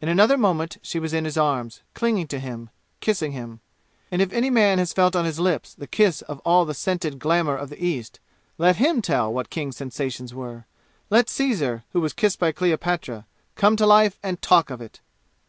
[0.00, 2.70] In another moment she was in his arms, clinging to him,
[3.00, 3.58] kissing him.
[4.08, 7.18] And if any man has felt on his lips the kiss of all the scented
[7.18, 8.20] glamour of the East,
[8.56, 10.66] let him tell what King's sensations were.
[11.10, 13.26] Let Ceasar, who was kissed by Cleopatra,
[13.56, 15.00] come to life and talk of it!